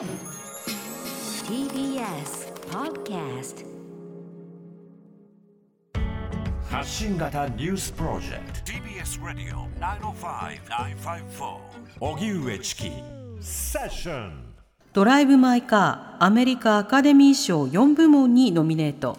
[0.00, 0.08] TBS
[2.70, 3.66] Podcast
[6.70, 8.72] 発信型ニュースプロジェクト。
[8.72, 11.58] TBS Radio 905-954
[12.00, 12.90] 荻上チキ。
[13.42, 14.54] セッション。
[14.94, 19.18] ドライブ・マイ・カーアメリカアカデミー賞4部門にノミネート。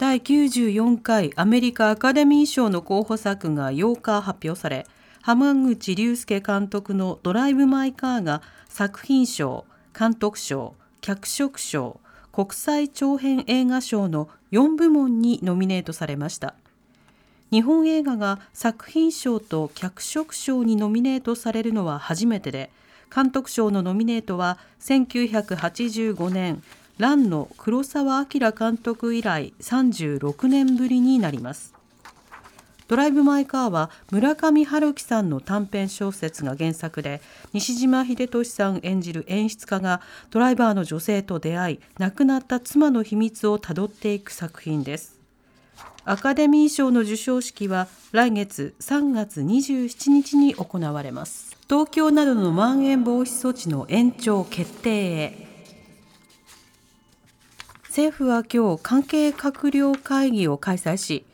[0.00, 4.88] 第94回アメリカアカデミー賞の候補作が8日発表され
[5.26, 11.98] 浜口竜介監督の「ドライブ・マイ・カー」が作品賞監督賞脚色賞
[12.30, 16.54] 国際長編映画賞の4部門にノミネートされました。
[17.50, 22.70] 日本映画が作品賞と脚色賞にノミネートされるのは初めてで
[23.12, 26.62] 監督賞のノミネートは1985年
[26.98, 31.75] 蘭の黒澤明監督以来36年ぶりになります。
[32.88, 37.20] ドライブ・マイ・カーは村上春樹さんの短編小説が原作で
[37.52, 45.18] 西島秀俊さん演じる演出家がドライバーの女性と出会い亡くなった妻の秘密をたどっていく作品です。
[46.04, 51.56] アカデミー賞の授賞式は来月3月27日に行われます。
[51.68, 55.46] 東京などのまん延防止措置の延長決定へ。
[57.88, 61.24] 政府は今日関係閣僚会議を開催し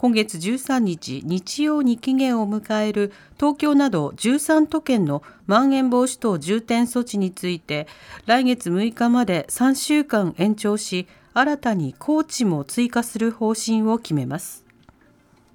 [0.00, 7.86] 今月13日日曜に期限を迎える東京など13都県のまん延防止等重点措置について
[8.24, 14.64] 来月6日まで3週間延長し新たに高知も追加する方針を決めます。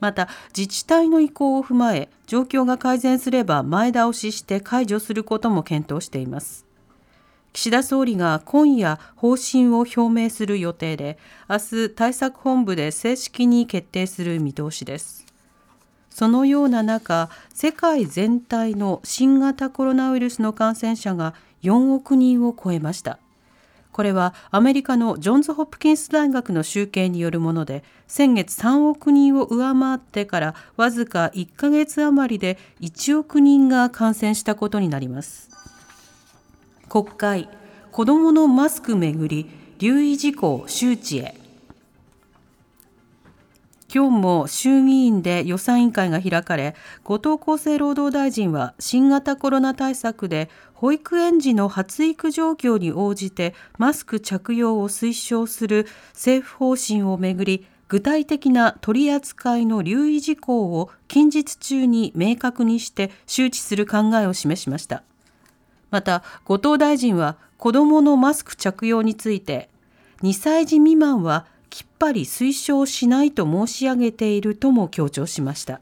[0.00, 6.69] また自治体の意向を踏まえ状況が改善すれば前倒しして解除することも検討しています。
[7.52, 15.26] 岸田総理が今夜方針を表明する予定で明日対策本部で正式に決定する見通しです。
[16.10, 23.18] そのような中世界全体の新型コロナウイルスの感染者が4億人を超えました。
[23.92, 35.59] これはアメリカのジョンズ・ホプキンス大学の集計によるもので先月3億人を上回ってからわずか1ヶ月余りで1億人が感染したことになります。
[36.90, 37.48] 国会
[37.92, 41.36] 子どものマスクめぐり留意事項周知へ。
[43.94, 46.74] 今日も衆議院で予算委員会が開かれ
[47.04, 65.04] 後藤厚生労働大臣は新型コロナ対策で保育園児の発育状況に応じてマスク着用を推奨する政府方針をめぐり具体的な取り扱いの留意事項を近日中に明確にして周知する考えを示しました。
[65.90, 69.68] また後藤大臣は子どものマスク着用について
[70.22, 75.80] 2歳児未満はきっぱり推奨しないと申し上げているとも強調しました。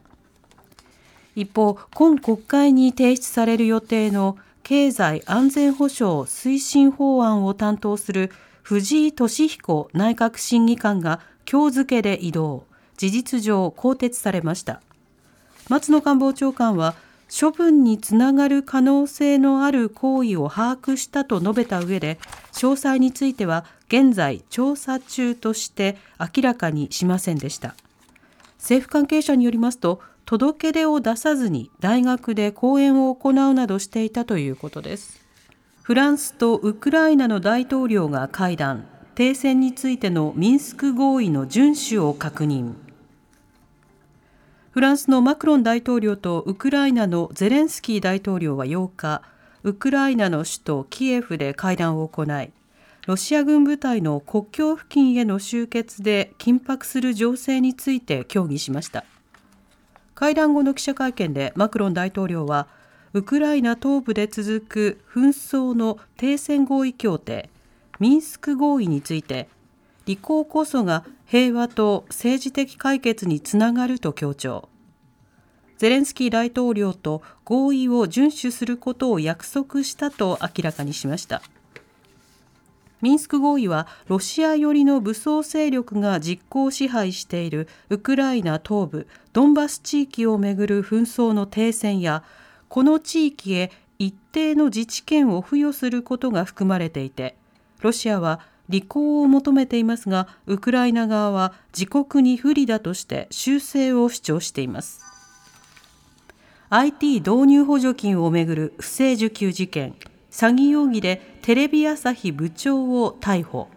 [1.34, 8.30] 一方今国会に提出される予定の経済安全保障推進法案を担当する
[8.62, 11.20] 藤井敏彦内閣審議官が
[11.50, 12.64] 今日付で移動。
[12.98, 14.82] 事実上更迭されました。
[15.68, 16.94] 松野官房長官は
[17.28, 22.18] 処分につながる可能性のある行為を把握したと述べた上で
[22.52, 27.74] 詳細については現在調査中として明らかにしませんでした。
[28.58, 35.20] 政府関係者によりますと届け出を出さずに大学で講演を行うなどしていたということです。
[35.82, 38.84] フランスとウクライナの大統領が会談。
[39.14, 42.74] 停戦についてのミンスク合意の遵守を確認。
[44.78, 49.22] フランスのマクロン大統領とウクライナのゼレンスキー大統領は8日
[49.64, 52.52] ウクライナの首都キエフで会談を行い
[53.04, 59.04] ロシア軍部隊の国境付近への集結で緊迫する情勢について協議しました。
[60.14, 62.68] 会談後の記者会見でマクロン大統領は
[63.14, 67.50] ウクライナ東部で続く紛争の停戦合意協定
[67.98, 69.48] ミンスク合意について
[70.08, 74.70] 履行こそが平和と政治的解決につながると強調。
[75.76, 81.42] ゼレンスキー大統領と合意を遵守することを約束したと明らかにしました。
[83.02, 92.24] ミンスク合意はロシア寄りの武装勢力が実効支配しているウクライナ東部ドンバス地域をめぐる紛争の停戦や
[92.68, 97.36] この地域へ一定の自治権を付与することが含まれていて
[97.82, 105.00] ロシアは履行を求めていますがウクライナ側は自国に不利だとして修正を主張しています。
[106.70, 109.94] IT 導入補助金をめぐる不正受給事件。
[110.30, 113.68] 詐欺容疑でテレビ朝日部長を逮捕。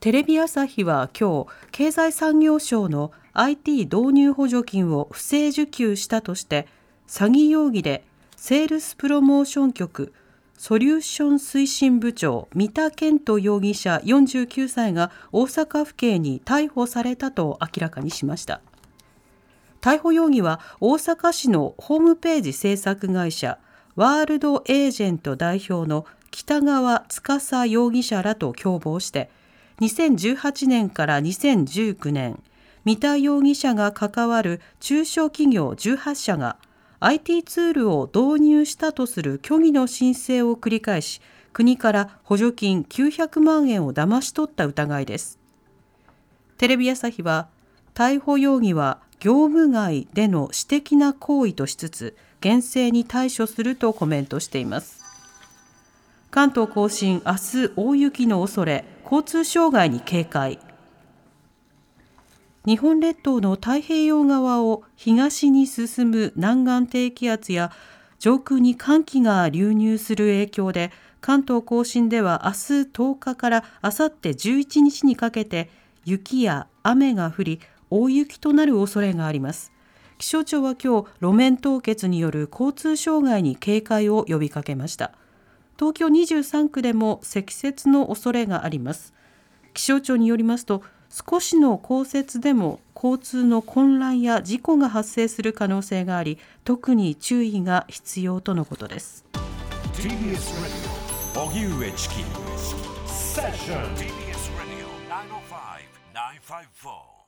[0.00, 6.66] テレビ朝日は今日経済産業省の IT 導入補助金を不正受給したとして
[7.06, 8.04] 詐欺容疑で
[8.34, 10.12] セールスプロモーション局
[10.60, 18.60] ソリューション推進部長三田健人容疑者49歳が大阪府警に逮捕されたと明らかにしました。
[19.80, 23.58] 逮捕容疑は大阪市のホームページ制作会社
[23.96, 29.30] ワールドエージェント代表の北川司容疑者らと共謀して
[29.80, 32.42] 2018年から2019年
[32.84, 36.58] 三田容疑者が関わる中小企業18社が
[37.02, 41.22] IT ツールを導入したとする虚偽の申請を繰り返し
[41.54, 45.38] 国から補助金900万円を騙し取った疑いです。
[46.58, 47.48] テレビ朝日は
[47.94, 55.00] 逮捕容疑は業務外での私的な行為としつつ厳正に対処するとコメントしています。
[56.30, 60.58] 関東甲信明日大雪の恐れ交通障害に警戒。
[62.70, 67.72] 日本列島の太平洋側を東に進む南岸低気圧や
[68.20, 72.56] 上空に寒気が流入する影響で関東甲信では明日
[72.92, 75.68] 10日から明後日11日にかけて
[76.04, 79.72] 雪や雨が降り大雪となる恐れがあります。
[80.18, 85.10] 気象庁は今日路面凍結による交通障害に警戒を呼びかけました。
[85.76, 89.12] 東京23区でも積雪の恐れがあります。
[89.74, 99.24] 気象庁によりますと少しの降雪でも交通の混乱や事故が発生する可能性があり特に注意が必要とのことです。
[99.94, 100.38] TBS
[101.34, 102.14] Radio 荻上チキ
[103.06, 105.80] セッション TBS Radio 905
[106.14, 107.19] 954